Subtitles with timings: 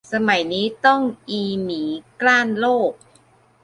[0.13, 1.81] สมัยนี้ต้องอีหมี
[2.21, 2.91] กร้านโลก